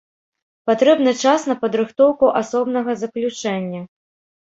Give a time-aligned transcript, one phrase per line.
[0.71, 3.89] Патрэбны час на падрыхтоўку асобнага заключэння.